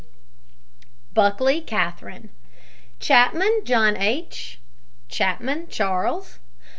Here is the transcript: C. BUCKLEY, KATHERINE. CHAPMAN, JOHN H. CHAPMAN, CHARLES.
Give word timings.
C. 0.01 0.07
BUCKLEY, 1.13 1.61
KATHERINE. 1.61 2.31
CHAPMAN, 2.99 3.63
JOHN 3.65 3.97
H. 3.97 4.57
CHAPMAN, 5.09 5.67
CHARLES. 5.67 6.39